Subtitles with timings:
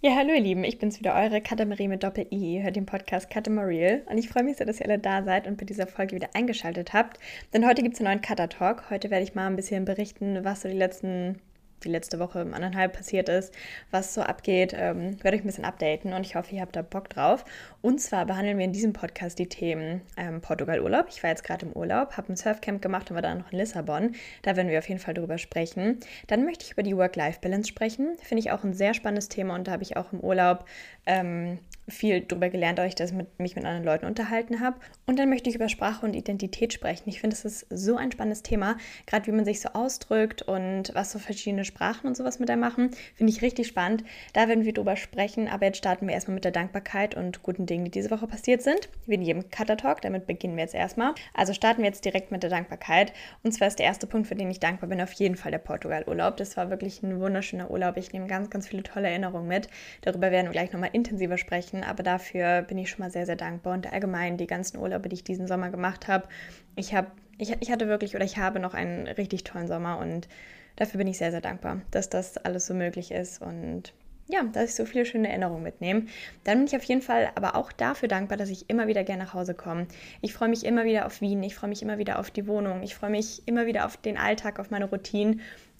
[0.00, 2.54] Ja, hallo ihr Lieben, ich bin's wieder, eure Katamarie mit Doppel-I.
[2.58, 5.48] Ihr hört den Podcast Katamariel und ich freue mich sehr, dass ihr alle da seid
[5.48, 7.18] und bei dieser Folge wieder eingeschaltet habt.
[7.52, 8.90] Denn heute gibt es einen neuen Cutter-Talk.
[8.90, 11.40] Heute werde ich mal ein bisschen berichten, was so die letzten
[11.84, 13.54] die letzte Woche anderthalb passiert ist,
[13.90, 16.82] was so abgeht, ähm, werde ich ein bisschen updaten und ich hoffe, ihr habt da
[16.82, 17.44] Bock drauf.
[17.80, 21.06] Und zwar behandeln wir in diesem Podcast die Themen ähm, Portugal-Urlaub.
[21.08, 23.58] Ich war jetzt gerade im Urlaub, habe ein Surfcamp gemacht und war dann noch in
[23.58, 24.14] Lissabon.
[24.42, 25.98] Da werden wir auf jeden Fall drüber sprechen.
[26.26, 28.16] Dann möchte ich über die Work-Life-Balance sprechen.
[28.22, 30.64] Finde ich auch ein sehr spannendes Thema und da habe ich auch im Urlaub
[31.08, 34.76] ähm, viel darüber gelernt, dadurch, dass ich mit, mich mit anderen Leuten unterhalten habe.
[35.06, 37.08] Und dann möchte ich über Sprache und Identität sprechen.
[37.08, 40.90] Ich finde, es ist so ein spannendes Thema, gerade wie man sich so ausdrückt und
[40.94, 42.90] was so verschiedene Sprachen und sowas mit einem machen.
[43.14, 44.04] Finde ich richtig spannend.
[44.34, 45.48] Da werden wir drüber sprechen.
[45.48, 48.62] Aber jetzt starten wir erstmal mit der Dankbarkeit und guten Dingen, die diese Woche passiert
[48.62, 48.90] sind.
[49.06, 50.02] Wie in jedem Cutter Talk.
[50.02, 51.14] Damit beginnen wir jetzt erstmal.
[51.32, 53.12] Also starten wir jetzt direkt mit der Dankbarkeit.
[53.42, 55.58] Und zwar ist der erste Punkt, für den ich dankbar bin, auf jeden Fall der
[55.58, 56.36] Portugal-Urlaub.
[56.36, 57.96] Das war wirklich ein wunderschöner Urlaub.
[57.96, 59.68] Ich nehme ganz, ganz viele tolle Erinnerungen mit.
[60.02, 63.36] Darüber werden wir gleich nochmal intensiver sprechen aber dafür bin ich schon mal sehr, sehr
[63.36, 63.74] dankbar.
[63.74, 66.28] Und allgemein die ganzen Urlaube, die ich diesen Sommer gemacht habe,
[66.76, 70.28] ich habe, ich, ich hatte wirklich oder ich habe noch einen richtig tollen Sommer und
[70.76, 73.92] dafür bin ich sehr, sehr dankbar, dass das alles so möglich ist und
[74.30, 76.04] ja, dass ich so viele schöne Erinnerungen mitnehme.
[76.44, 79.24] Dann bin ich auf jeden Fall aber auch dafür dankbar, dass ich immer wieder gerne
[79.24, 79.86] nach Hause komme.
[80.20, 82.82] Ich freue mich immer wieder auf Wien, ich freue mich immer wieder auf die Wohnung,
[82.82, 85.38] ich freue mich immer wieder auf den Alltag, auf meine Routine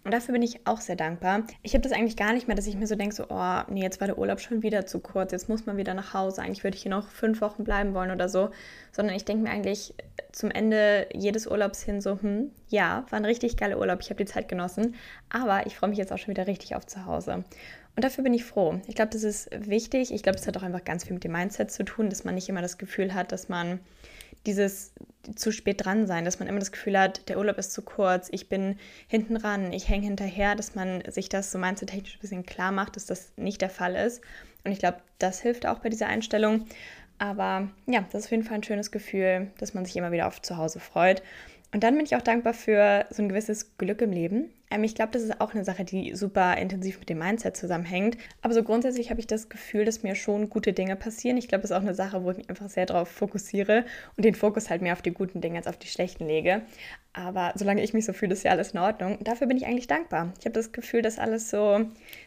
[0.08, 1.42] und dafür bin ich auch sehr dankbar.
[1.60, 3.82] Ich habe das eigentlich gar nicht mehr, dass ich mir so denke, so, oh, nee,
[3.82, 6.40] jetzt war der Urlaub schon wieder zu kurz, jetzt muss man wieder nach Hause.
[6.40, 8.48] Eigentlich würde ich hier noch fünf Wochen bleiben wollen oder so.
[8.90, 9.92] Sondern ich denke mir eigentlich
[10.32, 14.24] zum Ende jedes Urlaubs hin so, hm, ja, war ein richtig geiler Urlaub, ich habe
[14.24, 14.94] die Zeit genossen.
[15.28, 17.44] Aber ich freue mich jetzt auch schon wieder richtig auf zu Hause.
[17.94, 18.80] Und dafür bin ich froh.
[18.86, 20.10] Ich glaube, das ist wichtig.
[20.10, 22.34] Ich glaube, es hat auch einfach ganz viel mit dem Mindset zu tun, dass man
[22.34, 23.78] nicht immer das Gefühl hat, dass man
[24.46, 24.92] dieses
[25.34, 28.28] zu spät dran sein, dass man immer das Gefühl hat, der Urlaub ist zu kurz,
[28.30, 32.46] ich bin hinten ran, ich hänge hinterher, dass man sich das so mindset-technisch ein bisschen
[32.46, 34.22] klar macht, dass das nicht der Fall ist.
[34.64, 36.66] Und ich glaube, das hilft auch bei dieser Einstellung.
[37.18, 40.26] Aber ja, das ist auf jeden Fall ein schönes Gefühl, dass man sich immer wieder
[40.26, 41.22] auf zu Hause freut.
[41.72, 44.50] Und dann bin ich auch dankbar für so ein gewisses Glück im Leben.
[44.70, 48.18] Ähm, ich glaube, das ist auch eine Sache, die super intensiv mit dem Mindset zusammenhängt.
[48.42, 51.36] Aber so grundsätzlich habe ich das Gefühl, dass mir schon gute Dinge passieren.
[51.36, 53.84] Ich glaube, das ist auch eine Sache, wo ich mich einfach sehr darauf fokussiere
[54.16, 56.62] und den Fokus halt mehr auf die guten Dinge als auf die schlechten lege.
[57.12, 59.18] Aber solange ich mich so fühle, ist ja alles in Ordnung.
[59.24, 60.32] dafür bin ich eigentlich dankbar.
[60.38, 61.80] Ich habe das Gefühl, dass alles so,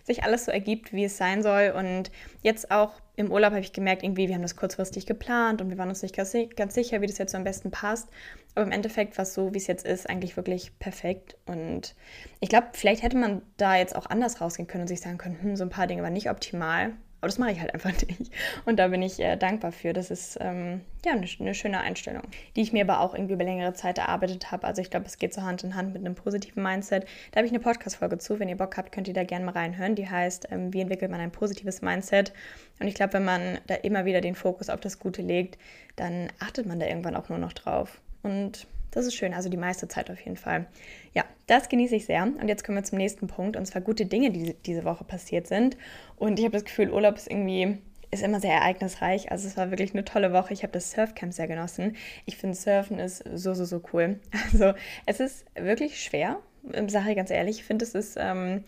[0.03, 1.73] sich alles so ergibt, wie es sein soll.
[1.77, 5.69] Und jetzt auch im Urlaub habe ich gemerkt, irgendwie, wir haben das kurzfristig geplant und
[5.69, 6.31] wir waren uns nicht ganz,
[6.73, 8.09] sicher, wie das jetzt so am besten passt.
[8.55, 11.37] Aber im Endeffekt war es so, wie es jetzt ist, eigentlich wirklich perfekt.
[11.45, 11.95] Und
[12.41, 15.41] ich glaube, vielleicht hätte man da jetzt auch anders rausgehen können und sich sagen können,
[15.41, 16.93] hm, so ein paar Dinge waren nicht optimal.
[17.21, 18.33] Aber das mache ich halt einfach nicht.
[18.65, 19.93] Und da bin ich äh, dankbar für.
[19.93, 22.23] Das ist ähm, ja eine, eine, schöne Einstellung,
[22.55, 24.65] die ich mir aber auch irgendwie über längere Zeit erarbeitet habe.
[24.65, 27.05] Also ich glaube, es geht so Hand in Hand mit einem positiven Mindset.
[27.31, 28.39] Da habe ich eine Podcast-Folge zu.
[28.39, 29.93] Wenn ihr Bock habt, könnt ihr da gerne mal reinhören.
[29.93, 32.33] Die heißt, ähm, wie entwickelt man ein positives Mindset?
[32.79, 35.59] Und ich glaube, wenn man da immer wieder den Fokus auf das Gute legt,
[35.95, 38.01] dann achtet man da irgendwann auch nur noch drauf.
[38.23, 40.67] Und das ist schön, also die meiste Zeit auf jeden Fall.
[41.13, 42.23] Ja, das genieße ich sehr.
[42.23, 45.47] Und jetzt kommen wir zum nächsten Punkt, und zwar gute Dinge, die diese Woche passiert
[45.47, 45.77] sind.
[46.17, 47.77] Und ich habe das Gefühl, Urlaub ist irgendwie
[48.11, 49.31] ist immer sehr ereignisreich.
[49.31, 50.53] Also es war wirklich eine tolle Woche.
[50.53, 51.95] Ich habe das Surfcamp sehr genossen.
[52.25, 54.19] Ich finde Surfen ist so, so, so cool.
[54.51, 54.73] Also
[55.05, 56.39] es ist wirklich schwer,
[56.87, 57.59] sage ich ganz ehrlich.
[57.59, 58.65] Ich finde, es ist, ähm,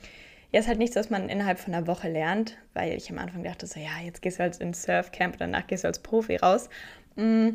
[0.52, 3.44] ja, ist halt nichts, was man innerhalb von einer Woche lernt, weil ich am Anfang
[3.44, 6.38] dachte so, ja, jetzt gehst du halt ins Surfcamp und danach gehst du als Profi
[6.38, 6.70] raus.
[7.18, 7.50] Mm,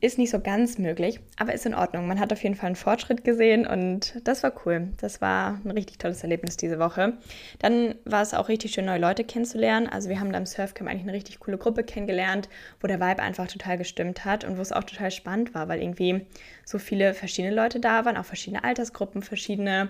[0.00, 2.06] ist nicht so ganz möglich, aber ist in Ordnung.
[2.06, 4.88] Man hat auf jeden Fall einen Fortschritt gesehen und das war cool.
[5.00, 7.14] Das war ein richtig tolles Erlebnis diese Woche.
[7.58, 9.88] Dann war es auch richtig schön, neue Leute kennenzulernen.
[9.88, 12.48] Also wir haben da im Surfcamp eigentlich eine richtig coole Gruppe kennengelernt,
[12.80, 15.80] wo der Vibe einfach total gestimmt hat und wo es auch total spannend war, weil
[15.80, 16.26] irgendwie
[16.64, 19.88] so viele verschiedene Leute da waren, auch verschiedene Altersgruppen, verschiedene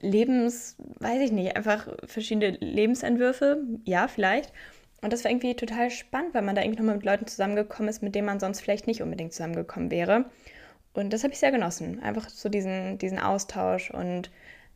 [0.00, 4.52] Lebens, weiß ich nicht, einfach verschiedene Lebensentwürfe, ja, vielleicht.
[5.02, 8.02] Und das war irgendwie total spannend, weil man da irgendwie nochmal mit Leuten zusammengekommen ist,
[8.02, 10.26] mit denen man sonst vielleicht nicht unbedingt zusammengekommen wäre.
[10.94, 12.02] Und das habe ich sehr genossen.
[12.02, 14.30] Einfach so diesen, diesen Austausch und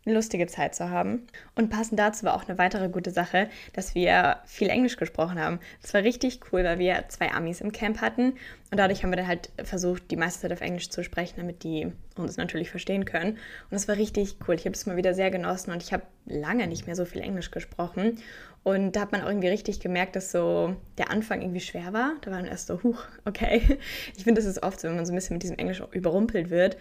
[0.06, 1.26] eine lustige Zeit zu haben.
[1.54, 5.60] Und passend dazu war auch eine weitere gute Sache, dass wir viel Englisch gesprochen haben.
[5.82, 8.34] Das war richtig cool, weil wir zwei Amis im Camp hatten
[8.70, 11.64] und dadurch haben wir dann halt versucht, die meiste Zeit auf Englisch zu sprechen, damit
[11.64, 13.32] die uns natürlich verstehen können.
[13.32, 14.54] Und das war richtig cool.
[14.54, 17.20] Ich habe es mal wieder sehr genossen und ich habe lange nicht mehr so viel
[17.20, 18.18] Englisch gesprochen.
[18.62, 22.12] Und da hat man auch irgendwie richtig gemerkt, dass so der Anfang irgendwie schwer war.
[22.20, 23.78] Da war dann erst so, huch, okay.
[24.16, 26.50] Ich finde, das ist oft so, wenn man so ein bisschen mit diesem Englisch überrumpelt
[26.50, 26.76] wird,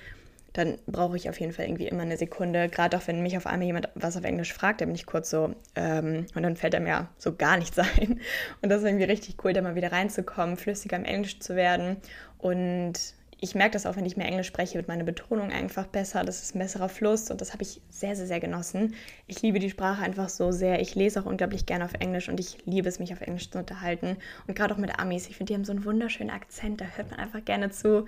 [0.53, 2.67] dann brauche ich auf jeden Fall irgendwie immer eine Sekunde.
[2.69, 5.29] Gerade auch wenn mich auf einmal jemand was auf Englisch fragt, dann bin ich kurz
[5.29, 8.19] so, ähm, und dann fällt er mir so gar nichts ein.
[8.61, 11.97] Und das ist irgendwie richtig cool, da mal wieder reinzukommen, flüssiger im Englisch zu werden.
[12.39, 16.23] Und ich merke das auch, wenn ich mehr Englisch spreche, wird meine Betonung einfach besser.
[16.23, 18.95] Das ist ein besserer Fluss und das habe ich sehr, sehr, sehr genossen.
[19.27, 20.81] Ich liebe die Sprache einfach so sehr.
[20.81, 23.57] Ich lese auch unglaublich gerne auf Englisch und ich liebe es, mich auf Englisch zu
[23.57, 24.17] unterhalten.
[24.47, 25.29] Und gerade auch mit Amis.
[25.29, 26.81] Ich finde, die haben so einen wunderschönen Akzent.
[26.81, 28.05] Da hört man einfach gerne zu.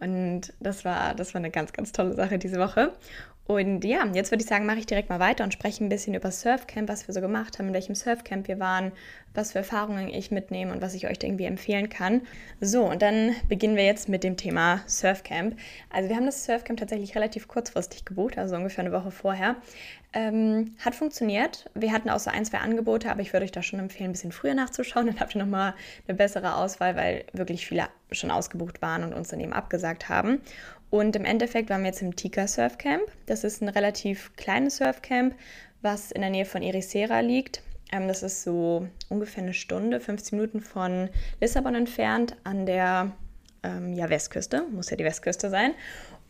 [0.00, 2.92] Und das war, das war eine ganz, ganz tolle Sache diese Woche.
[3.46, 6.14] Und ja, jetzt würde ich sagen, mache ich direkt mal weiter und spreche ein bisschen
[6.14, 8.90] über Surfcamp, was wir so gemacht haben, in welchem Surfcamp wir waren,
[9.34, 12.22] was für Erfahrungen ich mitnehme und was ich euch irgendwie empfehlen kann.
[12.62, 15.58] So, und dann beginnen wir jetzt mit dem Thema Surfcamp.
[15.90, 19.56] Also wir haben das Surfcamp tatsächlich relativ kurzfristig gebucht, also ungefähr eine Woche vorher.
[20.16, 21.68] Ähm, hat funktioniert.
[21.74, 24.12] Wir hatten auch so ein, zwei Angebote, aber ich würde euch da schon empfehlen, ein
[24.12, 25.06] bisschen früher nachzuschauen.
[25.08, 25.74] Dann habt ihr nochmal
[26.06, 30.40] eine bessere Auswahl, weil wirklich viele schon ausgebucht waren und uns dann eben abgesagt haben.
[30.90, 33.02] Und im Endeffekt waren wir jetzt im Tika Surfcamp.
[33.26, 35.34] Das ist ein relativ kleines Surfcamp,
[35.82, 37.62] was in der Nähe von Ericeira liegt.
[37.90, 41.10] Ähm, das ist so ungefähr eine Stunde, 15 Minuten von
[41.40, 43.10] Lissabon entfernt an der
[43.64, 45.72] ähm, ja, Westküste, muss ja die Westküste sein.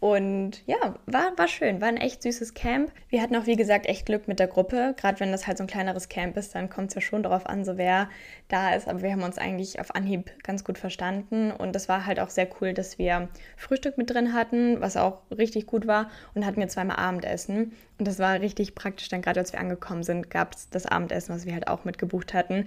[0.04, 2.92] Und ja, war, war schön, war ein echt süßes Camp.
[3.08, 4.94] Wir hatten auch, wie gesagt, echt Glück mit der Gruppe.
[4.98, 7.46] Gerade wenn das halt so ein kleineres Camp ist, dann kommt es ja schon darauf
[7.46, 8.10] an, so wer
[8.48, 8.86] da ist.
[8.86, 11.50] Aber wir haben uns eigentlich auf Anhieb ganz gut verstanden.
[11.50, 15.22] Und das war halt auch sehr cool, dass wir Frühstück mit drin hatten, was auch
[15.30, 16.10] richtig gut war.
[16.34, 17.72] Und hatten wir zweimal Abendessen.
[17.98, 19.08] Und das war richtig praktisch.
[19.08, 22.34] Dann gerade als wir angekommen sind, gab es das Abendessen, was wir halt auch mitgebucht
[22.34, 22.66] hatten.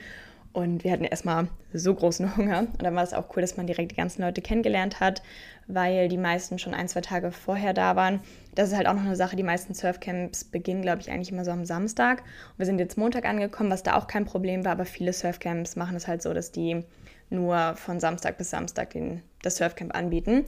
[0.58, 2.62] Und wir hatten erstmal so großen Hunger.
[2.62, 5.22] Und dann war es auch cool, dass man direkt die ganzen Leute kennengelernt hat,
[5.68, 8.22] weil die meisten schon ein, zwei Tage vorher da waren.
[8.56, 9.36] Das ist halt auch noch eine Sache.
[9.36, 12.22] Die meisten Surfcamps beginnen, glaube ich, eigentlich immer so am Samstag.
[12.22, 14.72] Und wir sind jetzt Montag angekommen, was da auch kein Problem war.
[14.72, 16.84] Aber viele Surfcamps machen es halt so, dass die
[17.30, 20.46] nur von Samstag bis Samstag den, das Surfcamp anbieten.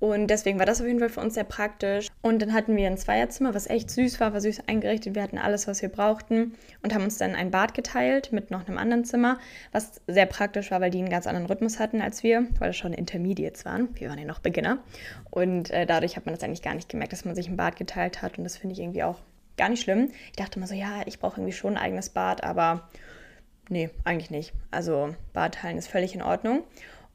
[0.00, 2.08] Und deswegen war das auf jeden Fall für uns sehr praktisch.
[2.22, 5.14] Und dann hatten wir ein Zweierzimmer, was echt süß war, war süß eingerichtet.
[5.14, 8.66] Wir hatten alles, was wir brauchten und haben uns dann ein Bad geteilt mit noch
[8.66, 9.38] einem anderen Zimmer,
[9.72, 12.78] was sehr praktisch war, weil die einen ganz anderen Rhythmus hatten als wir, weil das
[12.78, 13.90] schon Intermediates waren.
[13.94, 14.78] Wir waren ja noch Beginner.
[15.30, 17.76] Und äh, dadurch hat man das eigentlich gar nicht gemerkt, dass man sich ein Bad
[17.76, 18.38] geteilt hat.
[18.38, 19.20] Und das finde ich irgendwie auch
[19.58, 20.10] gar nicht schlimm.
[20.30, 22.88] Ich dachte immer so, ja, ich brauche irgendwie schon ein eigenes Bad, aber
[23.68, 24.54] nee, eigentlich nicht.
[24.70, 26.62] Also Badteilen ist völlig in Ordnung.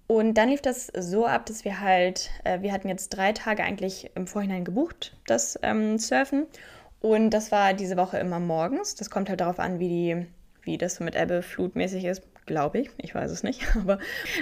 [0.07, 3.63] Und dann lief das so ab, dass wir halt, äh, wir hatten jetzt drei Tage
[3.63, 6.45] eigentlich im Vorhinein gebucht, das ähm, Surfen.
[7.01, 8.95] Und das war diese Woche immer morgens.
[8.95, 10.25] Das kommt halt darauf an, wie, die,
[10.63, 12.89] wie das so mit Ebbe flutmäßig ist, glaube ich.
[12.97, 13.61] Ich weiß es nicht.
[13.75, 13.97] Aber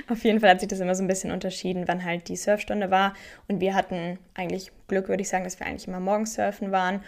[0.09, 2.91] auf jeden Fall hat sich das immer so ein bisschen unterschieden, wann halt die Surfstunde
[2.91, 3.13] war.
[3.47, 7.01] Und wir hatten eigentlich Glück, würde ich sagen, dass wir eigentlich immer morgens surfen waren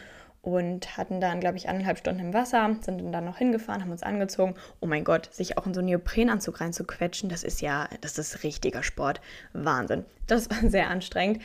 [0.45, 4.03] und hatten dann, glaube ich, eineinhalb Stunden im Wasser, sind dann noch hingefahren, haben uns
[4.03, 4.53] angezogen.
[4.79, 8.43] Oh mein Gott, sich auch in so einen Neoprenanzug reinzuquetschen, das ist ja, das ist
[8.43, 9.21] richtiger Sport.
[9.53, 10.05] Wahnsinn.
[10.27, 11.41] Das war sehr anstrengend.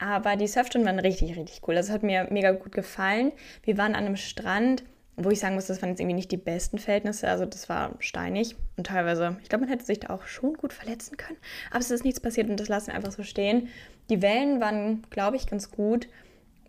[0.00, 1.76] Aber die Surfstunden waren richtig, richtig cool.
[1.76, 3.30] Das hat mir mega gut gefallen.
[3.62, 4.82] Wir waren an einem Strand,
[5.16, 7.28] wo ich sagen muss, das waren jetzt irgendwie nicht die besten Verhältnisse.
[7.28, 10.72] Also das war steinig und teilweise, ich glaube, man hätte sich da auch schon gut
[10.72, 11.38] verletzen können.
[11.70, 13.68] Aber es ist nichts passiert und das lassen wir einfach so stehen.
[14.08, 16.08] Die Wellen waren, glaube ich, ganz gut.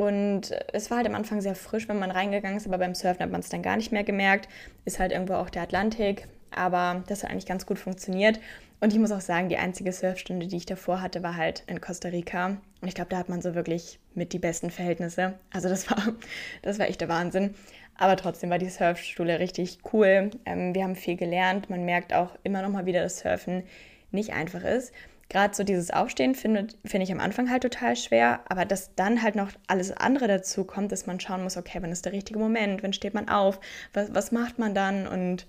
[0.02, 3.22] Und es war halt am Anfang sehr frisch, wenn man reingegangen ist, aber beim Surfen
[3.22, 4.50] hat man es dann gar nicht mehr gemerkt.
[4.84, 8.40] Ist halt irgendwo auch der Atlantik, aber das hat eigentlich ganz gut funktioniert.
[8.80, 11.82] Und ich muss auch sagen, die einzige Surfstunde, die ich davor hatte, war halt in
[11.82, 12.58] Costa Rica.
[12.82, 15.36] Und ich glaube, da hat man so wirklich mit die besten Verhältnisse.
[15.54, 16.02] Also das war,
[16.64, 17.54] das war echt der Wahnsinn.
[17.96, 20.32] Aber trotzdem war die Surfschule richtig cool.
[20.48, 21.70] Ähm, wir haben viel gelernt.
[21.70, 23.62] Man merkt auch immer noch mal wieder, dass Surfen
[24.10, 24.94] nicht einfach ist
[25.32, 29.24] gerade so dieses Aufstehen finde find ich am Anfang halt total schwer, aber dass dann
[29.24, 32.38] halt noch alles andere dazu kommt, dass man schauen muss, okay, wann ist der richtige
[32.38, 33.60] Moment, wann steht man auf,
[33.94, 35.08] was, was macht man dann?
[35.08, 35.48] Und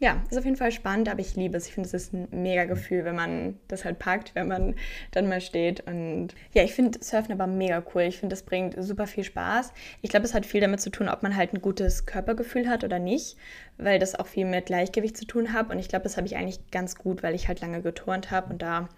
[0.00, 1.66] ja, ist auf jeden Fall spannend, aber ich liebe es.
[1.66, 4.74] Ich finde, es ist ein mega Gefühl, wenn man das halt packt, wenn man
[5.10, 5.86] dann mal steht.
[5.86, 8.02] Und ja, ich finde Surfen aber mega cool.
[8.02, 9.74] Ich finde, das bringt super viel Spaß.
[10.00, 12.82] Ich glaube, es hat viel damit zu tun, ob man halt ein gutes Körpergefühl hat
[12.82, 13.36] oder nicht,
[13.76, 15.68] weil das auch viel mit Gleichgewicht zu tun hat.
[15.68, 18.54] Und ich glaube, das habe ich eigentlich ganz gut, weil ich halt lange geturnt habe.
[18.54, 18.88] Und da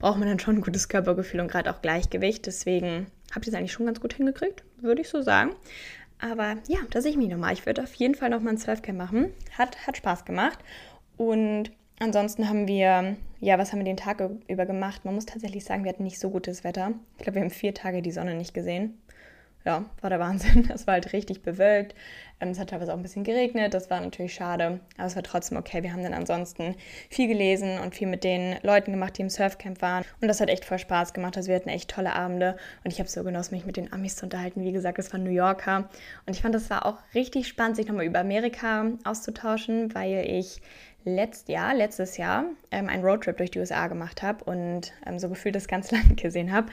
[0.00, 2.44] braucht man dann schon ein gutes Körpergefühl und gerade auch Gleichgewicht.
[2.46, 5.52] Deswegen habe ich das eigentlich schon ganz gut hingekriegt, würde ich so sagen.
[6.20, 7.52] Aber ja, da sehe ich mich nochmal.
[7.52, 9.32] Ich würde auf jeden Fall nochmal ein Surfcamp machen.
[9.56, 10.58] Hat, hat Spaß gemacht.
[11.16, 15.04] Und ansonsten haben wir, ja, was haben wir den Tag über gemacht?
[15.04, 16.92] Man muss tatsächlich sagen, wir hatten nicht so gutes Wetter.
[17.16, 18.98] Ich glaube, wir haben vier Tage die Sonne nicht gesehen
[19.64, 20.70] ja, war der Wahnsinn.
[20.74, 21.94] Es war halt richtig bewölkt.
[22.40, 23.74] Ähm, es hat teilweise auch ein bisschen geregnet.
[23.74, 24.80] Das war natürlich schade.
[24.96, 25.82] Aber es war trotzdem okay.
[25.82, 26.74] Wir haben dann ansonsten
[27.10, 30.04] viel gelesen und viel mit den Leuten gemacht, die im Surfcamp waren.
[30.20, 31.36] Und das hat echt voll Spaß gemacht.
[31.36, 32.56] Also wir hatten echt tolle Abende.
[32.84, 34.62] Und ich habe so genossen, mich mit den Amis zu unterhalten.
[34.62, 35.88] Wie gesagt, es waren New Yorker.
[36.26, 40.62] Und ich fand, das war auch richtig spannend, sich nochmal über Amerika auszutauschen, weil ich
[41.04, 45.28] letzt Jahr, letztes Jahr ähm, einen Roadtrip durch die USA gemacht habe und ähm, so
[45.28, 46.68] gefühlt das ganze Land gesehen habe.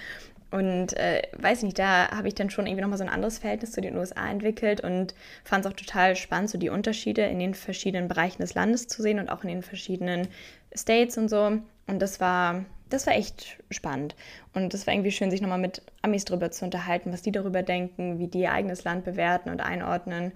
[0.49, 3.73] Und äh, weiß nicht, da habe ich dann schon irgendwie nochmal so ein anderes Verhältnis
[3.73, 5.13] zu den USA entwickelt und
[5.43, 9.01] fand es auch total spannend, so die Unterschiede in den verschiedenen Bereichen des Landes zu
[9.01, 10.27] sehen und auch in den verschiedenen
[10.73, 11.59] States und so.
[11.87, 14.15] Und das war, das war echt spannend.
[14.53, 17.61] Und es war irgendwie schön, sich nochmal mit Amis drüber zu unterhalten, was die darüber
[17.61, 20.31] denken, wie die ihr eigenes Land bewerten und einordnen.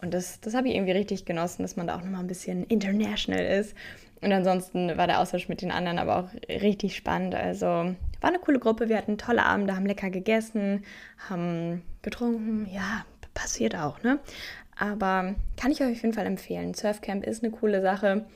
[0.00, 2.64] Und das, das habe ich irgendwie richtig genossen, dass man da auch nochmal ein bisschen
[2.66, 3.74] international ist.
[4.20, 7.34] Und ansonsten war der Austausch mit den anderen aber auch richtig spannend.
[7.34, 8.88] Also war eine coole Gruppe.
[8.88, 10.84] Wir hatten tolle Abende, haben lecker gegessen,
[11.28, 12.68] haben getrunken.
[12.72, 14.18] Ja, passiert auch, ne?
[14.76, 16.74] Aber kann ich euch auf jeden Fall empfehlen.
[16.74, 18.26] Surfcamp ist eine coole Sache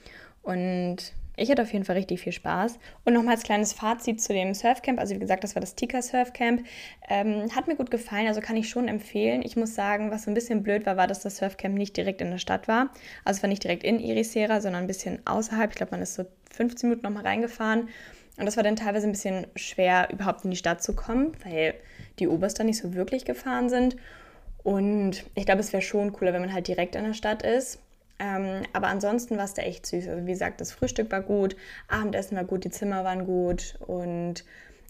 [0.42, 2.78] und ich hatte auf jeden Fall richtig viel Spaß.
[3.04, 4.98] Und nochmal als kleines Fazit zu dem Surfcamp.
[4.98, 6.64] Also wie gesagt, das war das Tika Surfcamp.
[7.08, 9.42] Ähm, hat mir gut gefallen, also kann ich schon empfehlen.
[9.42, 12.20] Ich muss sagen, was so ein bisschen blöd war, war, dass das Surfcamp nicht direkt
[12.20, 12.90] in der Stadt war.
[13.24, 15.70] Also es war nicht direkt in Irisera, sondern ein bisschen außerhalb.
[15.70, 17.88] Ich glaube, man ist so 15 Minuten nochmal reingefahren.
[18.38, 21.74] Und das war dann teilweise ein bisschen schwer, überhaupt in die Stadt zu kommen, weil
[22.18, 23.96] die Obers nicht so wirklich gefahren sind.
[24.62, 27.78] Und ich glaube, es wäre schon cooler, wenn man halt direkt in der Stadt ist.
[28.18, 30.06] Ähm, aber ansonsten war es da echt süß.
[30.08, 31.56] Also wie gesagt, das Frühstück war gut,
[31.88, 34.44] Abendessen war gut, die Zimmer waren gut und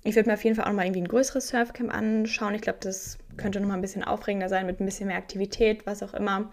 [0.05, 2.55] ich würde mir auf jeden Fall auch mal irgendwie ein größeres Surfcamp anschauen.
[2.55, 5.87] Ich glaube, das könnte noch mal ein bisschen aufregender sein mit ein bisschen mehr Aktivität,
[5.87, 6.51] was auch immer.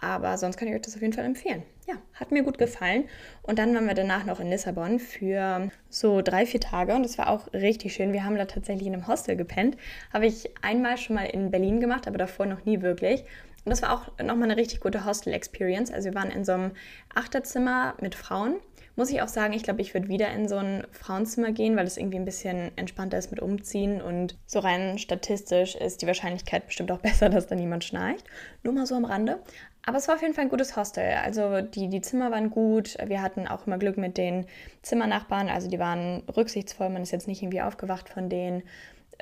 [0.00, 1.62] Aber sonst kann ich euch das auf jeden Fall empfehlen.
[1.86, 3.04] Ja, hat mir gut gefallen.
[3.42, 6.94] Und dann waren wir danach noch in Lissabon für so drei, vier Tage.
[6.94, 8.14] Und das war auch richtig schön.
[8.14, 9.76] Wir haben da tatsächlich in einem Hostel gepennt.
[10.12, 13.24] Habe ich einmal schon mal in Berlin gemacht, aber davor noch nie wirklich.
[13.64, 15.90] Und das war auch nochmal eine richtig gute Hostel-Experience.
[15.90, 16.70] Also wir waren in so einem
[17.14, 18.56] Achterzimmer mit Frauen.
[19.00, 21.86] Muss ich auch sagen, ich glaube, ich würde wieder in so ein Frauenzimmer gehen, weil
[21.86, 24.02] es irgendwie ein bisschen entspannter ist mit Umziehen.
[24.02, 28.22] Und so rein statistisch ist die Wahrscheinlichkeit bestimmt auch besser, dass da niemand schnarcht.
[28.62, 29.40] Nur mal so am Rande.
[29.86, 31.14] Aber es war auf jeden Fall ein gutes Hostel.
[31.24, 32.98] Also die, die Zimmer waren gut.
[33.02, 34.44] Wir hatten auch immer Glück mit den
[34.82, 35.48] Zimmernachbarn.
[35.48, 36.90] Also die waren rücksichtsvoll.
[36.90, 38.64] Man ist jetzt nicht irgendwie aufgewacht von denen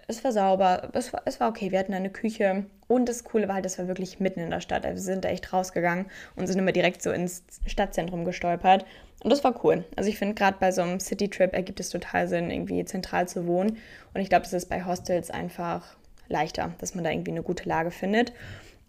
[0.07, 1.73] es war sauber, es war, es war okay.
[1.73, 4.61] Wir hatten eine Küche und das Coole war halt, das war wirklich mitten in der
[4.61, 4.85] Stadt.
[4.85, 8.85] Also wir sind da echt rausgegangen und sind immer direkt so ins Stadtzentrum gestolpert.
[9.23, 9.85] Und das war cool.
[9.97, 13.47] Also ich finde, gerade bei so einem City-Trip ergibt es total Sinn, irgendwie zentral zu
[13.47, 13.79] wohnen.
[14.15, 15.97] Und ich glaube, das ist bei Hostels einfach
[16.29, 18.33] leichter, dass man da irgendwie eine gute Lage findet.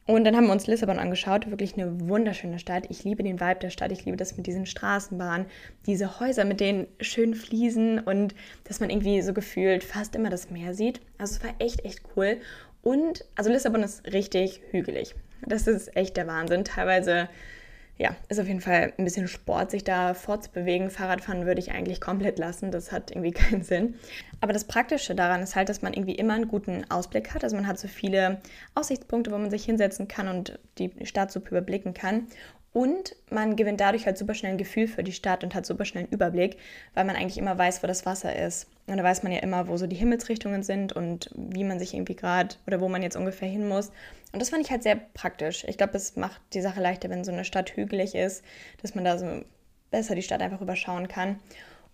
[0.10, 2.88] Und dann haben wir uns Lissabon angeschaut, wirklich eine wunderschöne Stadt.
[2.89, 5.46] Ich liebe den Vibe der Stadt, ich liebe das mit diesen Straßenbahnen,
[5.86, 10.50] diese Häuser mit den schönen Fliesen und dass man irgendwie so gefühlt fast immer das
[10.50, 11.00] Meer sieht.
[11.20, 12.38] Also es war echt, echt cool.
[12.82, 15.13] Und also Lissabon ist richtig hügelig.
[15.46, 16.63] Das ist echt der Wahnsinn.
[16.63, 17.30] Teilweise
[18.00, 20.89] ja, ist auf jeden Fall ein bisschen Sport, sich da fortzubewegen.
[20.89, 22.72] Fahrradfahren würde ich eigentlich komplett lassen.
[22.72, 23.96] Das hat irgendwie keinen Sinn.
[24.39, 27.44] Aber das Praktische daran ist halt, dass man irgendwie immer einen guten Ausblick hat.
[27.44, 28.39] Also man hat so viele
[28.74, 32.27] Aussichtspunkte, wo man sich hinsetzen kann und die Stadt super überblicken kann.
[32.72, 35.84] Und man gewinnt dadurch halt super schnell ein Gefühl für die Stadt und hat super
[35.86, 36.58] schnell einen Überblick,
[36.94, 38.68] weil man eigentlich immer weiß, wo das Wasser ist.
[38.88, 41.94] Und da weiß man ja immer, wo so die Himmelsrichtungen sind und wie man sich
[41.94, 43.91] irgendwie gerade oder wo man jetzt ungefähr hin muss.
[44.31, 45.63] Und das fand ich halt sehr praktisch.
[45.67, 48.43] Ich glaube, es macht die Sache leichter, wenn so eine Stadt hügelig ist,
[48.81, 49.43] dass man da so
[49.91, 51.39] besser die Stadt einfach überschauen kann.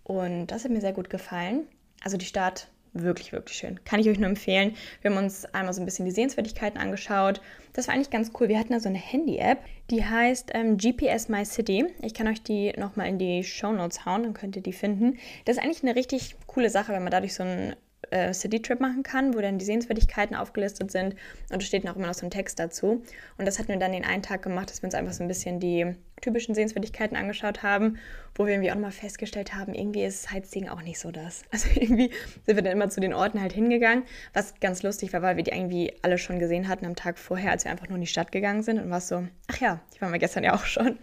[0.04, 1.66] Und das hat mir sehr gut gefallen.
[2.02, 2.68] Also die Stadt
[3.02, 3.80] wirklich, wirklich schön.
[3.84, 4.74] Kann ich euch nur empfehlen.
[5.00, 7.40] Wir haben uns einmal so ein bisschen die Sehenswürdigkeiten angeschaut.
[7.72, 8.48] Das war eigentlich ganz cool.
[8.48, 9.58] Wir hatten da so eine Handy-App,
[9.90, 11.86] die heißt ähm, GPS My City.
[12.02, 15.18] Ich kann euch die nochmal in die Show Notes hauen, dann könnt ihr die finden.
[15.44, 17.76] Das ist eigentlich eine richtig coole Sache, wenn man dadurch so ein
[18.10, 21.14] äh, City-Trip machen kann, wo dann die Sehenswürdigkeiten aufgelistet sind
[21.50, 23.02] und es steht auch immer noch so ein Text dazu.
[23.38, 25.28] Und das hatten wir dann den einen Tag gemacht, dass wir uns einfach so ein
[25.28, 27.98] bisschen die typischen Sehenswürdigkeiten angeschaut haben,
[28.34, 31.42] wo wir irgendwie auch nochmal festgestellt haben, irgendwie ist Sightseeing auch nicht so das.
[31.50, 32.10] Also irgendwie
[32.44, 35.42] sind wir dann immer zu den Orten halt hingegangen, was ganz lustig war, weil wir
[35.42, 38.06] die irgendwie alle schon gesehen hatten am Tag vorher, als wir einfach nur in die
[38.06, 40.64] Stadt gegangen sind und war es so, ach ja, die waren wir gestern ja auch
[40.64, 40.98] schon.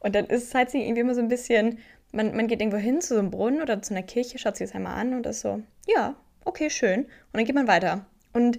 [0.00, 1.78] Und dann ist Sightseeing irgendwie immer so ein bisschen,
[2.12, 4.68] man, man geht irgendwo hin zu so einem Brunnen oder zu einer Kirche, schaut sich
[4.68, 6.14] das einmal an und ist so, ja,
[6.48, 7.04] okay, schön.
[7.04, 8.06] Und dann geht man weiter.
[8.32, 8.58] Und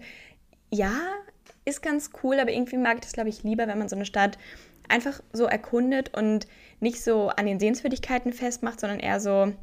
[0.72, 0.94] ja,
[1.66, 4.06] ist ganz cool, aber irgendwie mag ich das, glaube ich, lieber, wenn man so eine
[4.06, 4.38] Stadt
[4.88, 6.48] einfach so erkundet und
[6.80, 9.54] nicht so an den Sehenswürdigkeiten festmacht, sondern eher so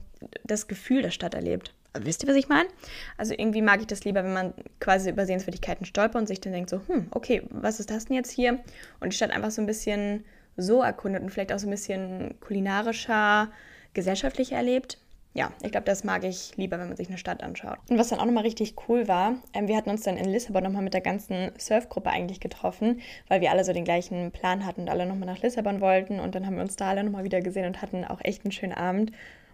[0.45, 1.75] das Gefühl der Stadt erlebt.
[1.93, 2.69] Also, wisst ihr, was ich meine?
[3.17, 6.53] Also irgendwie mag ich das lieber, wenn man quasi über Sehenswürdigkeiten stolpert und sich dann
[6.53, 8.61] denkt so, hm, okay, was ist das denn jetzt hier?
[9.01, 10.25] Und die Stadt einfach so ein bisschen
[10.57, 13.51] so erkundet und vielleicht auch so ein bisschen kulinarischer,
[13.95, 14.99] gesellschaftlicher erlebt
[15.37, 17.77] ja, ich glaube, das mag ich lieber, wenn man sich eine Stadt anschaut.
[17.91, 20.63] Und was dann auch nochmal richtig cool war, ähm, wir hatten uns dann in Lissabon
[20.63, 24.83] nochmal mit der ganzen Surfgruppe eigentlich getroffen, weil wir alle so den gleichen Plan hatten
[24.83, 26.21] und alle nochmal nach Lissabon wollten.
[26.21, 28.53] Und dann haben wir uns da alle nochmal wieder gesehen und hatten auch echt einen
[28.53, 29.13] schönen Abend.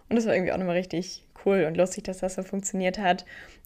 [0.09, 3.25] Und das war irgendwie auch nochmal richtig cool und lustig, dass das so funktioniert hat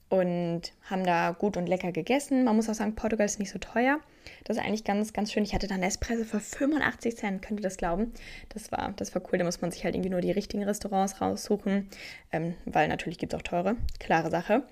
[0.10, 2.46] und haben da gut und lecker gegessen.
[2.46, 4.00] Man muss auch sagen, Portugal ist nicht so teuer.
[4.46, 5.44] Das ist eigentlich ganz, ganz schön.
[5.44, 8.14] Ich hatte dann Espresso für 85 Cent, könnt ihr das glauben?
[8.50, 9.38] Das war, das war cool.
[9.38, 11.90] Da muss man sich halt irgendwie nur die richtigen Restaurants raussuchen,
[12.32, 14.64] ähm, weil natürlich gibt es auch teure, klare Sache.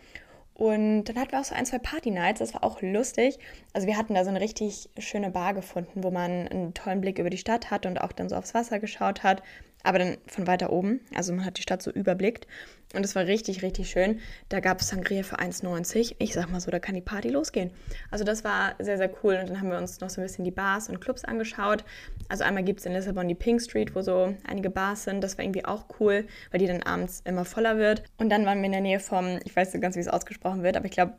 [0.53, 3.39] Und dann hatten wir auch so ein, zwei Party-Nights, das war auch lustig.
[3.73, 7.19] Also wir hatten da so eine richtig schöne Bar gefunden, wo man einen tollen Blick
[7.19, 9.43] über die Stadt hatte und auch dann so aufs Wasser geschaut hat.
[9.85, 11.01] Aber dann von weiter oben.
[11.13, 12.47] Also man hat die Stadt so überblickt.
[12.93, 14.19] Und es war richtig, richtig schön.
[14.49, 16.15] Da gab es Sangria für 1,90.
[16.19, 17.71] Ich sag mal so, da kann die Party losgehen.
[18.09, 19.37] Also das war sehr, sehr cool.
[19.41, 21.83] Und dann haben wir uns noch so ein bisschen die Bars und Clubs angeschaut.
[22.29, 25.21] Also einmal gibt es in Lissabon die Pink Street, wo so einige Bars sind.
[25.23, 28.03] Das war irgendwie auch cool, weil die dann abends immer voller wird.
[28.17, 30.63] Und dann waren wir in der Nähe vom, ich weiß nicht ganz, wie es ausgesprochen
[30.63, 31.13] wird, aber ich glaube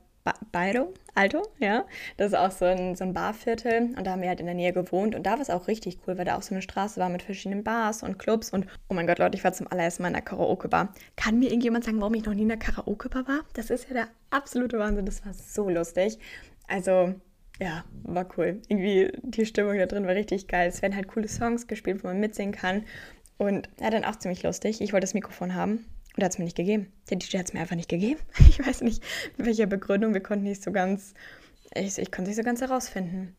[0.53, 1.85] Bairro, Alto, ja.
[2.17, 4.55] Das ist auch so ein, so ein Barviertel und da haben wir halt in der
[4.55, 7.01] Nähe gewohnt und da war es auch richtig cool, weil da auch so eine Straße
[7.01, 10.03] war mit verschiedenen Bars und Clubs und oh mein Gott, Leute, ich war zum allerersten
[10.03, 10.93] Mal in einer Karaoke-Bar.
[11.17, 13.41] Kann mir irgendjemand sagen, warum ich noch nie in einer Karaoke-Bar war?
[13.55, 16.19] Das ist ja der absolute Wahnsinn, das war so lustig.
[16.69, 17.15] Also,
[17.59, 18.61] ja, war cool.
[18.69, 20.69] Irgendwie die Stimmung da drin war richtig geil.
[20.69, 22.85] Es werden halt coole Songs gespielt, wo man mitsingen kann
[23.39, 24.81] und ja, dann auch ziemlich lustig.
[24.81, 26.91] Ich wollte das Mikrofon haben und er hat es mir nicht gegeben.
[27.11, 28.21] Der DJ hat es mir einfach nicht gegeben.
[28.49, 29.03] Ich weiß nicht,
[29.37, 30.15] mit welcher Begründung.
[30.15, 31.13] Wir konnten nicht so ganz,
[31.75, 33.37] ich, ich konnte nicht so ganz herausfinden.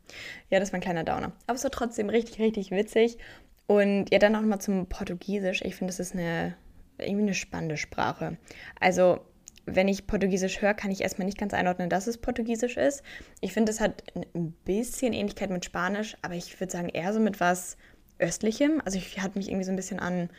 [0.48, 1.32] Ja, das war ein kleiner Downer.
[1.46, 3.18] Aber es war trotzdem richtig, richtig witzig.
[3.66, 5.62] Und ja, dann auch nochmal zum Portugiesisch.
[5.62, 6.54] Ich finde, das ist eine,
[6.98, 8.38] irgendwie eine spannende Sprache.
[8.78, 9.20] Also,
[9.66, 13.02] wenn ich Portugiesisch höre, kann ich erstmal nicht ganz einordnen, dass es Portugiesisch ist.
[13.40, 14.04] Ich finde, es hat
[14.34, 17.76] ein bisschen Ähnlichkeit mit Spanisch, aber ich würde sagen eher so mit was
[18.18, 18.80] Östlichem.
[18.84, 20.30] Also, ich hatte mich irgendwie so ein bisschen an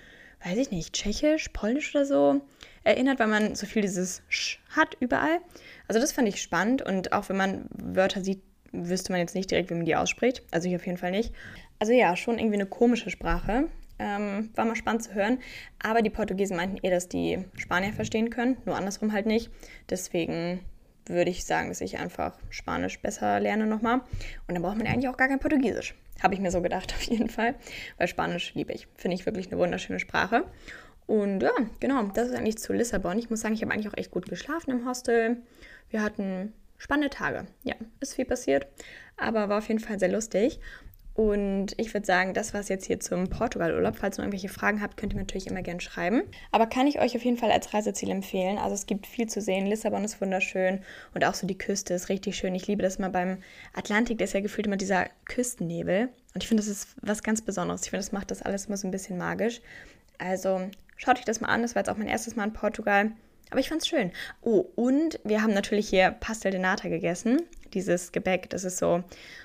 [0.43, 2.41] weiß ich nicht, Tschechisch, Polnisch oder so
[2.83, 5.39] erinnert, weil man so viel dieses Sch hat überall.
[5.87, 8.41] Also das fand ich spannend und auch wenn man Wörter sieht,
[8.71, 10.43] wüsste man jetzt nicht direkt, wie man die ausspricht.
[10.51, 11.33] Also ich auf jeden Fall nicht.
[11.79, 13.69] Also ja, schon irgendwie eine komische Sprache.
[14.01, 15.39] Ähm, war mal spannend zu hören.
[15.83, 19.49] Aber die Portugiesen meinten eher, dass die Spanier verstehen können, nur andersrum halt nicht.
[19.89, 20.61] Deswegen
[21.05, 24.01] würde ich sagen, dass ich einfach Spanisch besser lerne nochmal.
[24.47, 25.95] Und dann braucht man eigentlich auch gar kein Portugiesisch.
[26.21, 27.55] Habe ich mir so gedacht, auf jeden Fall.
[27.97, 28.87] Weil Spanisch liebe ich.
[28.95, 30.45] Finde ich wirklich eine wunderschöne Sprache.
[31.07, 33.17] Und ja, genau, das ist eigentlich zu Lissabon.
[33.17, 35.37] Ich muss sagen, ich habe eigentlich auch echt gut geschlafen im Hostel.
[35.89, 37.47] Wir hatten spannende Tage.
[37.63, 38.67] Ja, ist viel passiert,
[39.17, 40.59] aber war auf jeden Fall sehr lustig.
[41.19, 43.97] Und ich würde sagen, das war es jetzt hier zum Portugal-Urlaub.
[43.97, 46.23] Falls ihr irgendwelche Fragen habt, könnt ihr mir natürlich immer gerne schreiben.
[46.53, 48.57] Aber kann ich euch auf jeden Fall als Reiseziel empfehlen.
[48.57, 49.65] Also es gibt viel zu sehen.
[49.65, 50.79] Lissabon ist wunderschön
[51.13, 52.55] und auch so die Küste ist richtig schön.
[52.55, 53.39] Ich liebe das mal beim
[53.73, 56.07] Atlantik, da ist ja gefühlt immer dieser Küstennebel.
[56.35, 57.81] Und ich finde, das ist was ganz Besonderes.
[57.83, 59.59] Ich finde, das macht das alles immer so ein bisschen magisch.
[60.19, 61.63] Also schaut euch das mal an.
[61.63, 63.11] Das war jetzt auch mein erstes Mal in Portugal.
[63.49, 64.13] Aber ich fand es schön.
[64.41, 67.41] Oh, und wir haben natürlich hier Pastel de Nata gegessen
[67.73, 68.49] dieses Gebäck.
[68.49, 69.03] Das ist so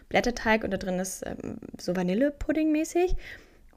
[0.08, 3.16] Blätterteig und da drin ist ähm, so Vanillepudding mäßig.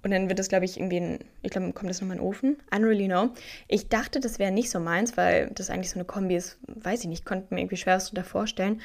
[0.03, 2.27] Und dann wird das, glaube ich, irgendwie, in, ich glaube, kommt das nochmal in den
[2.29, 2.57] Ofen.
[2.73, 3.29] I don't really know.
[3.67, 7.01] Ich dachte, das wäre nicht so meins, weil das eigentlich so eine Kombi ist, weiß
[7.01, 8.81] ich nicht, konnte mir irgendwie schwer was darunter vorstellen.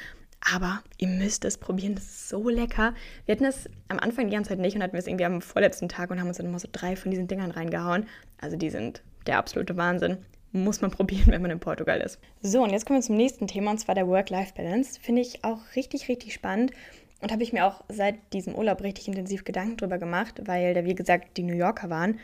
[0.53, 2.93] Aber ihr müsst es probieren, das ist so lecker.
[3.25, 5.87] Wir hatten das am Anfang die ganze Zeit nicht und hatten es irgendwie am vorletzten
[5.87, 8.07] Tag und haben uns dann immer so drei von diesen Dingern reingehauen.
[8.41, 10.17] Also die sind der absolute Wahnsinn
[10.53, 12.19] muss man probieren, wenn man in Portugal ist.
[12.41, 14.99] So, und jetzt kommen wir zum nächsten Thema, und zwar der Work-Life-Balance.
[15.01, 16.71] Finde ich auch richtig, richtig spannend.
[17.19, 20.85] Und habe ich mir auch seit diesem Urlaub richtig intensiv Gedanken drüber gemacht, weil da,
[20.85, 22.19] wie gesagt, die New Yorker waren.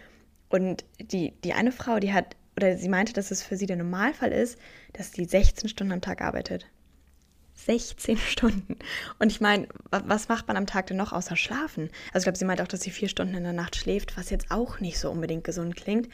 [0.50, 3.78] Und die, die eine Frau, die hat, oder sie meinte, dass es für sie der
[3.78, 4.60] Normalfall ist,
[4.94, 6.68] dass sie 16 Stunden am Tag arbeitet.
[7.56, 8.78] 16 Stunden.
[9.20, 11.90] Und ich meine, was macht man am Tag denn noch außer schlafen?
[12.14, 14.30] Also ich glaube, sie meinte auch, dass sie vier Stunden in der Nacht schläft, was
[14.30, 16.10] jetzt auch nicht so unbedingt gesund klingt.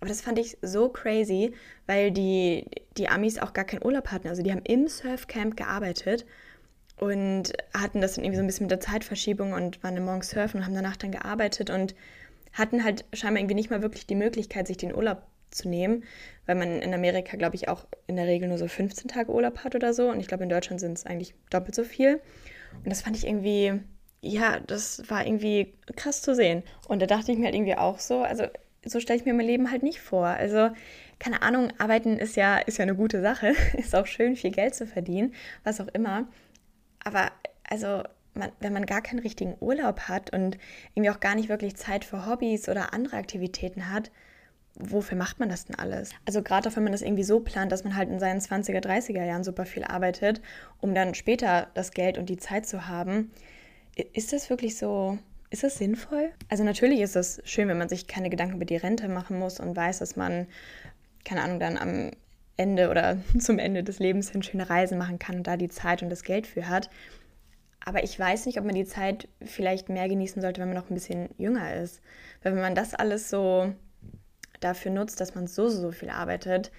[0.00, 1.52] Aber das fand ich so crazy,
[1.86, 4.28] weil die, die Amis auch gar keinen Urlaub hatten.
[4.28, 6.24] Also die haben im Surfcamp gearbeitet
[6.98, 10.30] und hatten das dann irgendwie so ein bisschen mit der Zeitverschiebung und waren dann morgens
[10.30, 11.94] surfen und haben danach dann gearbeitet und
[12.52, 16.04] hatten halt scheinbar irgendwie nicht mal wirklich die Möglichkeit, sich den Urlaub zu nehmen,
[16.46, 19.64] weil man in Amerika, glaube ich, auch in der Regel nur so 15 Tage Urlaub
[19.64, 20.10] hat oder so.
[20.10, 22.20] Und ich glaube, in Deutschland sind es eigentlich doppelt so viel.
[22.84, 23.80] Und das fand ich irgendwie,
[24.20, 26.62] ja, das war irgendwie krass zu sehen.
[26.88, 28.44] Und da dachte ich mir halt irgendwie auch so, also
[28.84, 30.26] so stelle ich mir mein Leben halt nicht vor.
[30.26, 30.70] Also,
[31.18, 33.54] keine Ahnung, arbeiten ist ja, ist ja eine gute Sache.
[33.76, 36.26] ist auch schön, viel Geld zu verdienen, was auch immer.
[37.04, 37.30] Aber
[37.68, 38.02] also,
[38.34, 40.56] man, wenn man gar keinen richtigen Urlaub hat und
[40.94, 44.10] irgendwie auch gar nicht wirklich Zeit für Hobbys oder andere Aktivitäten hat,
[44.74, 46.10] wofür macht man das denn alles?
[46.26, 48.80] Also gerade auch wenn man das irgendwie so plant, dass man halt in seinen 20er,
[48.80, 50.40] 30er Jahren super viel arbeitet,
[50.80, 53.32] um dann später das Geld und die Zeit zu haben,
[54.12, 55.18] ist das wirklich so
[55.50, 56.30] ist das sinnvoll?
[56.48, 59.58] Also natürlich ist es schön, wenn man sich keine Gedanken über die Rente machen muss
[59.58, 60.46] und weiß, dass man,
[61.24, 62.10] keine Ahnung, dann am
[62.56, 66.02] Ende oder zum Ende des Lebens hin schöne Reisen machen kann und da die Zeit
[66.02, 66.88] und das Geld für hat.
[67.84, 70.90] Aber ich weiß nicht, ob man die Zeit vielleicht mehr genießen sollte, wenn man noch
[70.90, 72.00] ein bisschen jünger ist.
[72.42, 73.72] Weil wenn man das alles so
[74.60, 76.70] dafür nutzt, dass man so, so viel arbeitet,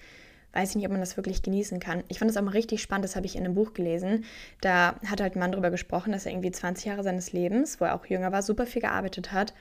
[0.52, 2.04] weiß ich nicht, ob man das wirklich genießen kann.
[2.08, 4.24] Ich fand das auch mal richtig spannend, das habe ich in einem Buch gelesen.
[4.60, 7.86] Da hat halt ein Mann darüber gesprochen, dass er irgendwie 20 Jahre seines Lebens, wo
[7.86, 9.54] er auch jünger war, super viel gearbeitet hat.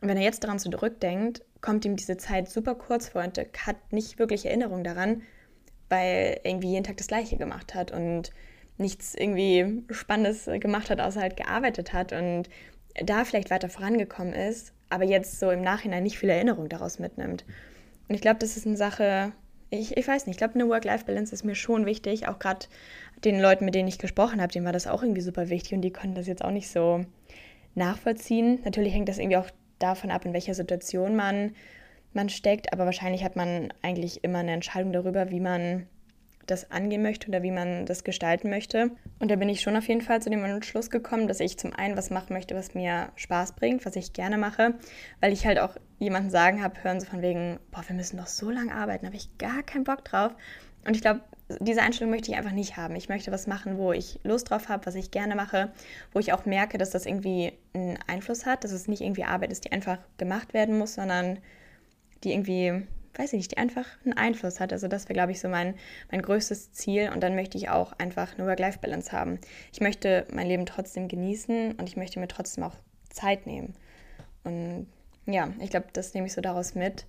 [0.00, 3.76] Und wenn er jetzt daran zurückdenkt, kommt ihm diese Zeit super kurz vor und hat
[3.92, 5.22] nicht wirklich Erinnerung daran,
[5.88, 8.30] weil er irgendwie jeden Tag das Gleiche gemacht hat und
[8.78, 12.12] nichts irgendwie Spannendes gemacht hat, außer halt gearbeitet hat.
[12.12, 12.48] Und
[13.02, 17.44] da vielleicht weiter vorangekommen ist, aber jetzt so im Nachhinein nicht viel Erinnerung daraus mitnimmt.
[18.08, 19.32] Und ich glaube, das ist eine Sache,
[19.70, 22.66] ich, ich weiß nicht, ich glaube, eine Work-Life-Balance ist mir schon wichtig, auch gerade
[23.24, 25.82] den Leuten, mit denen ich gesprochen habe, denen war das auch irgendwie super wichtig und
[25.82, 27.04] die konnten das jetzt auch nicht so
[27.74, 28.60] nachvollziehen.
[28.64, 31.54] Natürlich hängt das irgendwie auch davon ab, in welcher Situation man,
[32.12, 35.86] man steckt, aber wahrscheinlich hat man eigentlich immer eine Entscheidung darüber, wie man
[36.50, 38.90] das angehen möchte oder wie man das gestalten möchte.
[39.18, 41.72] Und da bin ich schon auf jeden Fall zu dem Entschluss gekommen, dass ich zum
[41.74, 44.74] einen was machen möchte, was mir Spaß bringt, was ich gerne mache,
[45.20, 48.26] weil ich halt auch jemanden sagen habe, hören so von wegen, boah, wir müssen doch
[48.26, 50.32] so lange arbeiten, habe ich gar keinen Bock drauf.
[50.84, 51.20] Und ich glaube,
[51.60, 52.94] diese Einstellung möchte ich einfach nicht haben.
[52.96, 55.72] Ich möchte was machen, wo ich Lust drauf habe, was ich gerne mache,
[56.12, 59.52] wo ich auch merke, dass das irgendwie einen Einfluss hat, dass es nicht irgendwie Arbeit
[59.52, 61.38] ist, die einfach gemacht werden muss, sondern
[62.24, 64.72] die irgendwie weiß ich nicht, die einfach einen Einfluss hat.
[64.72, 65.74] Also das wäre, glaube ich, so mein,
[66.10, 67.10] mein größtes Ziel.
[67.12, 69.38] Und dann möchte ich auch einfach eine Work-Life-Balance haben.
[69.72, 72.74] Ich möchte mein Leben trotzdem genießen und ich möchte mir trotzdem auch
[73.10, 73.74] Zeit nehmen.
[74.44, 74.86] Und
[75.26, 77.06] ja, ich glaube, das nehme ich so daraus mit.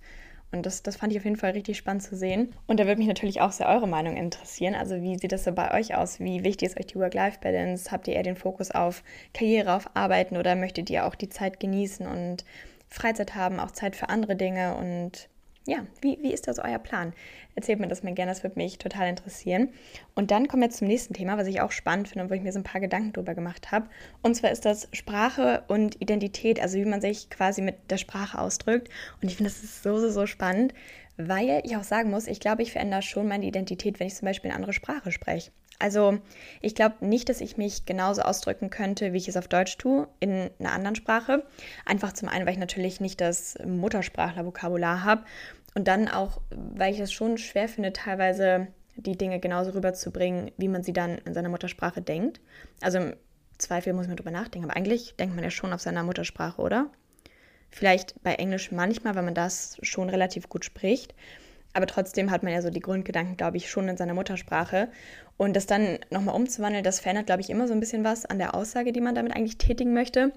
[0.52, 2.52] Und das, das fand ich auf jeden Fall richtig spannend zu sehen.
[2.66, 4.74] Und da würde mich natürlich auch sehr eure Meinung interessieren.
[4.74, 6.18] Also wie sieht das so bei euch aus?
[6.18, 7.90] Wie wichtig ist euch die Work-Life-Balance?
[7.92, 11.60] Habt ihr eher den Fokus auf Karriere, auf Arbeiten oder möchtet ihr auch die Zeit
[11.60, 12.44] genießen und
[12.88, 14.74] Freizeit haben, auch Zeit für andere Dinge?
[14.74, 15.28] Und
[15.70, 17.12] ja, wie, wie ist das euer Plan?
[17.54, 19.68] Erzählt mir das mal gerne, das würde mich total interessieren.
[20.16, 22.42] Und dann kommen wir zum nächsten Thema, was ich auch spannend finde und wo ich
[22.42, 23.88] mir so ein paar Gedanken drüber gemacht habe.
[24.20, 28.40] Und zwar ist das Sprache und Identität, also wie man sich quasi mit der Sprache
[28.40, 28.88] ausdrückt.
[29.22, 30.74] Und ich finde, das ist so, so, so spannend,
[31.16, 34.26] weil ich auch sagen muss, ich glaube, ich verändere schon meine Identität, wenn ich zum
[34.26, 35.52] Beispiel eine andere Sprache spreche.
[35.80, 36.18] Also
[36.60, 40.06] ich glaube nicht, dass ich mich genauso ausdrücken könnte, wie ich es auf Deutsch tue,
[40.20, 41.42] in einer anderen Sprache.
[41.86, 45.24] Einfach zum einen, weil ich natürlich nicht das Muttersprachler-Vokabular habe
[45.74, 50.68] und dann auch, weil ich es schon schwer finde, teilweise die Dinge genauso rüberzubringen, wie
[50.68, 52.40] man sie dann in seiner Muttersprache denkt.
[52.80, 53.16] Also im
[53.58, 56.90] Zweifel muss man drüber nachdenken, aber eigentlich denkt man ja schon auf seiner Muttersprache, oder?
[57.70, 61.14] Vielleicht bei Englisch manchmal, weil man das schon relativ gut spricht.
[61.72, 64.88] Aber trotzdem hat man ja so die Grundgedanken, glaube ich, schon in seiner Muttersprache.
[65.36, 68.38] Und das dann nochmal umzuwandeln, das verändert, glaube ich, immer so ein bisschen was an
[68.38, 70.32] der Aussage, die man damit eigentlich tätigen möchte.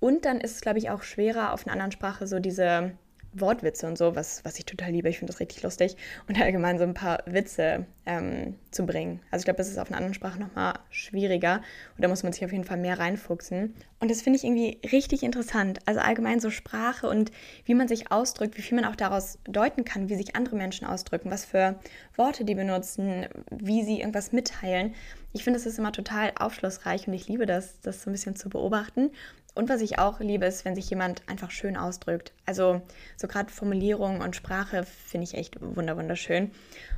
[0.00, 2.92] Und dann ist es, glaube ich, auch schwerer, auf einer anderen Sprache so diese
[3.34, 5.08] Wortwitze und so, was, was ich total liebe.
[5.08, 5.96] Ich finde das richtig lustig.
[6.28, 9.20] Und allgemein so ein paar Witze ähm, zu bringen.
[9.30, 11.62] Also ich glaube, das ist auf einer anderen Sprache nochmal schwieriger.
[11.96, 13.74] Und da muss man sich auf jeden Fall mehr reinfuchsen.
[14.00, 15.78] Und das finde ich irgendwie richtig interessant.
[15.86, 17.30] Also allgemein so Sprache und
[17.64, 20.86] wie man sich ausdrückt, wie viel man auch daraus deuten kann, wie sich andere Menschen
[20.86, 21.76] ausdrücken, was für
[22.16, 24.94] Worte die benutzen, wie sie irgendwas mitteilen.
[25.32, 28.36] Ich finde, das ist immer total aufschlussreich und ich liebe das, das so ein bisschen
[28.36, 29.10] zu beobachten.
[29.54, 32.32] Und was ich auch liebe, ist, wenn sich jemand einfach schön ausdrückt.
[32.46, 32.80] Also
[33.16, 36.50] so gerade Formulierung und Sprache finde ich echt wunderschön.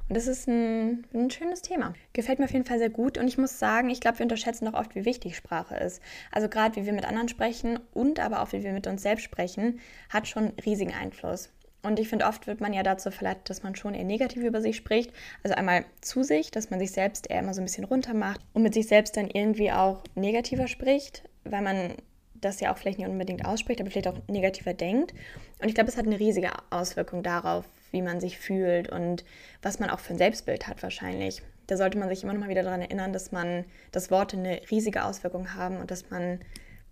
[0.09, 1.95] Und das ist ein, ein, schönes Thema.
[2.13, 3.19] Gefällt mir auf jeden Fall sehr gut.
[3.19, 6.01] Und ich muss sagen, ich glaube, wir unterschätzen doch oft, wie wichtig Sprache ist.
[6.31, 9.25] Also gerade wie wir mit anderen sprechen und aber auch wie wir mit uns selbst
[9.25, 11.51] sprechen, hat schon riesigen Einfluss.
[11.83, 14.63] Und ich finde, oft wird man ja dazu verleitet, dass man schon eher negativ über
[14.63, 15.13] sich spricht.
[15.43, 18.41] Also einmal zu sich, dass man sich selbst eher immer so ein bisschen runter macht
[18.55, 21.95] und mit sich selbst dann irgendwie auch negativer spricht, weil man
[22.45, 25.13] das ja auch vielleicht nicht unbedingt ausspricht, aber vielleicht auch negativer denkt.
[25.61, 29.25] Und ich glaube, es hat eine riesige Auswirkung darauf, wie man sich fühlt und
[29.63, 31.43] was man auch für ein Selbstbild hat wahrscheinlich.
[31.67, 34.61] Da sollte man sich immer noch mal wieder daran erinnern, dass man, dass Worte eine
[34.71, 36.41] riesige Auswirkung haben und dass man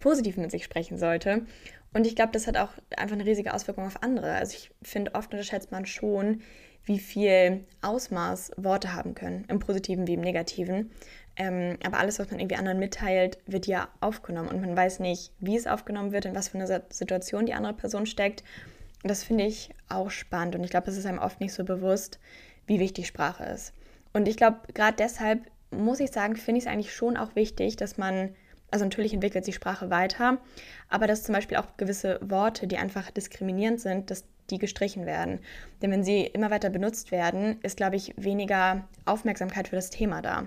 [0.01, 1.47] positiv mit sich sprechen sollte.
[1.95, 4.33] Und ich glaube, das hat auch einfach eine riesige Auswirkung auf andere.
[4.33, 6.41] Also ich finde, oft unterschätzt man schon,
[6.85, 10.91] wie viel Ausmaß Worte haben können, im Positiven wie im Negativen.
[11.37, 15.33] Ähm, aber alles, was man irgendwie anderen mitteilt, wird ja aufgenommen und man weiß nicht,
[15.39, 18.43] wie es aufgenommen wird, in was für eine Situation die andere Person steckt.
[19.03, 21.65] Und das finde ich auch spannend und ich glaube, es ist einem oft nicht so
[21.65, 22.19] bewusst,
[22.67, 23.73] wie wichtig Sprache ist.
[24.13, 25.41] Und ich glaube, gerade deshalb
[25.71, 28.35] muss ich sagen, finde ich es eigentlich schon auch wichtig, dass man,
[28.73, 30.39] also natürlich entwickelt sich Sprache weiter,
[30.89, 35.41] aber dass zum Beispiel auch gewisse Worte, die einfach diskriminierend sind, dass die gestrichen werden.
[35.81, 40.21] Denn wenn sie immer weiter benutzt werden, ist, glaube ich, weniger Aufmerksamkeit für das Thema
[40.21, 40.41] da.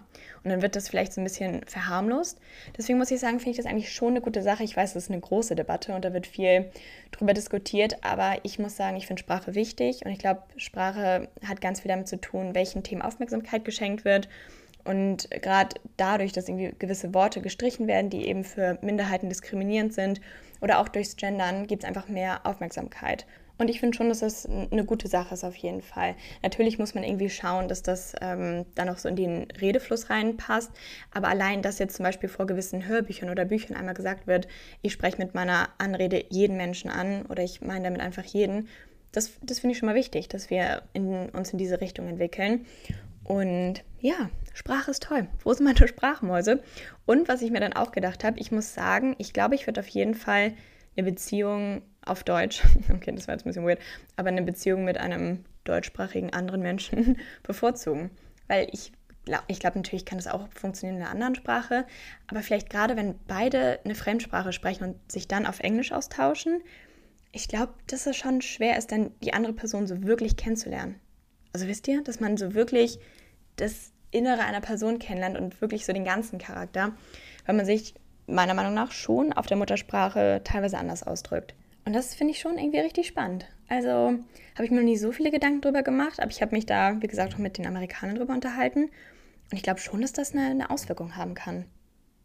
[0.43, 2.39] Und dann wird das vielleicht so ein bisschen verharmlost.
[2.77, 4.63] Deswegen muss ich sagen, finde ich das eigentlich schon eine gute Sache.
[4.63, 6.69] Ich weiß, das ist eine große Debatte und da wird viel
[7.11, 11.61] drüber diskutiert, aber ich muss sagen, ich finde Sprache wichtig und ich glaube, Sprache hat
[11.61, 14.29] ganz viel damit zu tun, welchen Themen Aufmerksamkeit geschenkt wird.
[14.85, 20.21] Und gerade dadurch, dass irgendwie gewisse Worte gestrichen werden, die eben für Minderheiten diskriminierend sind
[20.61, 23.25] oder auch durchs Gendern, gibt es einfach mehr Aufmerksamkeit.
[23.57, 26.15] Und ich finde schon, dass das eine gute Sache ist auf jeden Fall.
[26.43, 30.71] Natürlich muss man irgendwie schauen, dass das ähm, dann auch so in den Redefluss reinpasst.
[31.11, 34.47] Aber allein, dass jetzt zum Beispiel vor gewissen Hörbüchern oder Büchern einmal gesagt wird,
[34.81, 38.67] ich spreche mit meiner Anrede jeden Menschen an oder ich meine damit einfach jeden,
[39.13, 42.65] das, das finde ich schon mal wichtig, dass wir in, uns in diese Richtung entwickeln.
[43.23, 45.27] Und ja, Sprache ist toll.
[45.43, 46.63] Wo sind meine Sprachmäuse?
[47.05, 49.81] Und was ich mir dann auch gedacht habe, ich muss sagen, ich glaube, ich würde
[49.81, 50.53] auf jeden Fall
[50.95, 52.63] eine Beziehung auf Deutsch,
[52.93, 53.79] okay, das war jetzt ein bisschen weird,
[54.15, 58.11] aber eine Beziehung mit einem deutschsprachigen anderen Menschen bevorzugen.
[58.47, 58.93] Weil ich
[59.25, 61.85] glaube, ich glaube natürlich kann das auch funktionieren in einer anderen Sprache,
[62.27, 66.61] aber vielleicht gerade wenn beide eine Fremdsprache sprechen und sich dann auf Englisch austauschen,
[67.33, 70.95] ich glaube, dass es schon schwer ist, dann die andere Person so wirklich kennenzulernen.
[71.51, 72.99] Also wisst ihr, dass man so wirklich
[73.57, 76.93] das Innere einer Person kennenlernt und wirklich so den ganzen Charakter,
[77.45, 77.95] weil man sich
[78.27, 81.53] meiner Meinung nach schon auf der Muttersprache teilweise anders ausdrückt.
[81.85, 83.45] Und das finde ich schon irgendwie richtig spannend.
[83.69, 83.91] Also
[84.55, 87.01] habe ich mir noch nie so viele Gedanken drüber gemacht, aber ich habe mich da,
[87.01, 88.85] wie gesagt, auch mit den Amerikanern drüber unterhalten.
[89.51, 91.65] Und ich glaube schon, dass das eine, eine Auswirkung haben kann.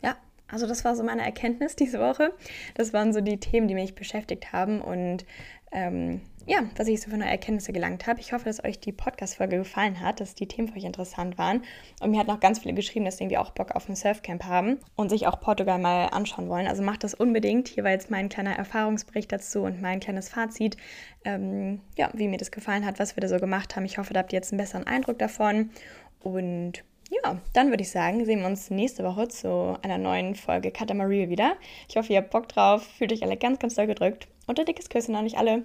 [0.03, 0.17] Ja,
[0.49, 2.33] also das war so meine Erkenntnis diese Woche.
[2.75, 4.81] Das waren so die Themen, die mich beschäftigt haben.
[4.81, 5.27] Und
[5.73, 8.21] ähm, ja, was ich so für neue Erkenntnisse gelangt habe.
[8.21, 11.63] Ich hoffe, dass euch die Podcast-Folge gefallen hat, dass die Themen für euch interessant waren.
[12.01, 14.79] Und mir hat noch ganz viele geschrieben, dass irgendwie auch Bock auf ein Surfcamp haben
[14.97, 16.67] und sich auch Portugal mal anschauen wollen.
[16.67, 17.69] Also macht das unbedingt.
[17.69, 20.77] Hier war jetzt mein kleiner Erfahrungsbericht dazu und mein kleines Fazit,
[21.25, 23.85] ähm, ja, wie mir das gefallen hat, was wir da so gemacht haben.
[23.85, 25.71] Ich hoffe, da habt ihr jetzt einen besseren Eindruck davon.
[26.21, 30.71] Und ja, dann würde ich sagen, sehen wir uns nächste Woche zu einer neuen Folge
[30.71, 31.57] Katamarie wieder.
[31.89, 34.67] Ich hoffe, ihr habt Bock drauf, fühlt euch alle ganz, ganz doll gedrückt und ein
[34.67, 35.65] dickes Küsschen an euch alle.